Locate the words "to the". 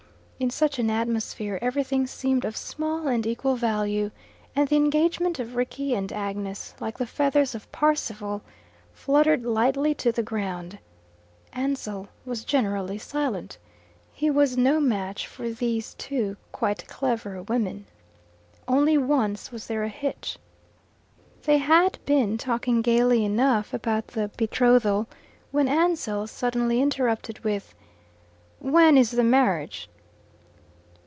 9.93-10.23